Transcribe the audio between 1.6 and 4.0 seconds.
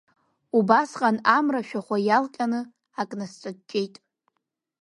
ашәахәа иалҟьаны акы насҿаҷҷеит.